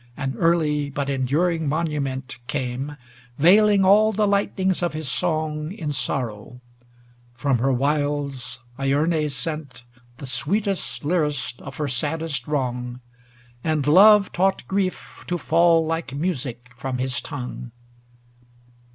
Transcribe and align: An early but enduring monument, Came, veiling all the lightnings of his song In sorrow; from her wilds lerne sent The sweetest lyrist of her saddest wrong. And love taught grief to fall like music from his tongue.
An 0.17 0.33
early 0.39 0.89
but 0.89 1.11
enduring 1.11 1.69
monument, 1.69 2.39
Came, 2.47 2.97
veiling 3.37 3.85
all 3.85 4.11
the 4.11 4.27
lightnings 4.27 4.81
of 4.81 4.93
his 4.93 5.07
song 5.07 5.71
In 5.71 5.91
sorrow; 5.91 6.59
from 7.35 7.59
her 7.59 7.71
wilds 7.71 8.61
lerne 8.79 9.29
sent 9.29 9.83
The 10.17 10.25
sweetest 10.25 11.05
lyrist 11.05 11.61
of 11.61 11.77
her 11.77 11.87
saddest 11.87 12.47
wrong. 12.47 12.99
And 13.63 13.85
love 13.85 14.31
taught 14.31 14.67
grief 14.67 15.23
to 15.27 15.37
fall 15.37 15.85
like 15.85 16.15
music 16.15 16.71
from 16.75 16.97
his 16.97 17.21
tongue. 17.21 17.71